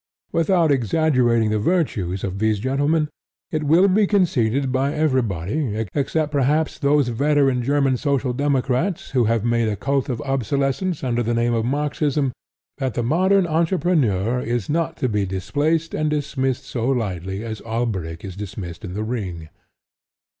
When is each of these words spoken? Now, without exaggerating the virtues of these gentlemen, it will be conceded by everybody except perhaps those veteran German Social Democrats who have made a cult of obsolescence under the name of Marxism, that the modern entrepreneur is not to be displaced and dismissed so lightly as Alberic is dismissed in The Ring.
Now, 0.33 0.39
without 0.39 0.71
exaggerating 0.71 1.51
the 1.51 1.59
virtues 1.59 2.23
of 2.23 2.39
these 2.39 2.57
gentlemen, 2.57 3.07
it 3.51 3.65
will 3.65 3.87
be 3.87 4.07
conceded 4.07 4.71
by 4.71 4.95
everybody 4.95 5.75
except 5.93 6.31
perhaps 6.31 6.79
those 6.79 7.09
veteran 7.09 7.61
German 7.61 7.97
Social 7.97 8.33
Democrats 8.33 9.11
who 9.11 9.25
have 9.25 9.45
made 9.45 9.69
a 9.69 9.75
cult 9.75 10.09
of 10.09 10.19
obsolescence 10.21 11.03
under 11.03 11.21
the 11.21 11.35
name 11.35 11.53
of 11.53 11.65
Marxism, 11.65 12.31
that 12.79 12.95
the 12.95 13.03
modern 13.03 13.45
entrepreneur 13.45 14.39
is 14.41 14.71
not 14.71 14.97
to 14.97 15.07
be 15.07 15.23
displaced 15.27 15.93
and 15.93 16.09
dismissed 16.09 16.63
so 16.65 16.87
lightly 16.89 17.43
as 17.45 17.61
Alberic 17.61 18.25
is 18.25 18.35
dismissed 18.35 18.83
in 18.83 18.95
The 18.95 19.03
Ring. 19.03 19.49